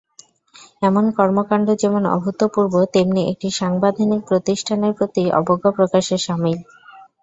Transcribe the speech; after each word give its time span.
এমন 0.81 1.05
কর্মকাণ্ড 1.17 1.67
যেমন 1.81 2.03
অভূতপূর্ব, 2.15 2.73
তেমনি 2.93 3.21
একটি 3.31 3.47
সাংবিধানিক 3.59 4.21
প্রতিষ্ঠানের 4.29 4.93
প্রতি 4.97 5.23
অবজ্ঞা 5.39 5.71
প্রকাশের 5.77 6.19
শামিল। 6.25 6.59